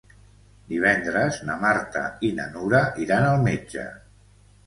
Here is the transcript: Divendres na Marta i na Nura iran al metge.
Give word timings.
Divendres 0.69 1.35
na 1.49 1.57
Marta 1.65 2.01
i 2.29 2.31
na 2.39 2.47
Nura 2.55 2.81
iran 3.05 3.27
al 3.35 3.45
metge. 3.49 3.87